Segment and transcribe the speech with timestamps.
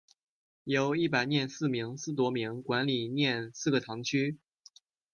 [0.63, 4.39] 由一百廿四名司铎名管理廿四个堂区。